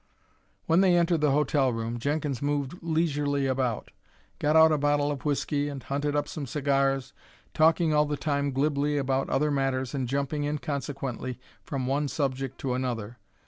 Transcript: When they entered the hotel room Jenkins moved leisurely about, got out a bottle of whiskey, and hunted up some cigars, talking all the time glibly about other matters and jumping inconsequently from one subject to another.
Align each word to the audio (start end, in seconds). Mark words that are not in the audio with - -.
When 0.65 0.81
they 0.81 0.95
entered 0.97 1.21
the 1.21 1.29
hotel 1.29 1.71
room 1.71 1.99
Jenkins 1.99 2.41
moved 2.41 2.79
leisurely 2.81 3.45
about, 3.45 3.91
got 4.39 4.55
out 4.55 4.71
a 4.71 4.77
bottle 4.79 5.11
of 5.11 5.25
whiskey, 5.25 5.69
and 5.69 5.83
hunted 5.83 6.15
up 6.15 6.27
some 6.27 6.47
cigars, 6.47 7.13
talking 7.53 7.93
all 7.93 8.07
the 8.07 8.17
time 8.17 8.51
glibly 8.51 8.97
about 8.97 9.29
other 9.29 9.51
matters 9.51 9.93
and 9.93 10.07
jumping 10.09 10.43
inconsequently 10.43 11.39
from 11.63 11.85
one 11.85 12.07
subject 12.07 12.57
to 12.61 12.73
another. 12.73 13.19